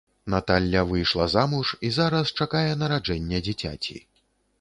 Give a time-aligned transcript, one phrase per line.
[0.33, 3.99] Наталля выйшла замуж і зараз чакае нараджэння дзіцяці.